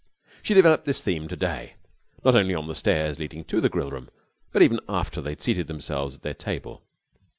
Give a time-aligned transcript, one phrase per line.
[0.41, 1.75] She developed this theme to day,
[2.25, 4.07] not only on the stairs leading to the grillroom,
[4.51, 6.81] but even after they had seated themselves at their table.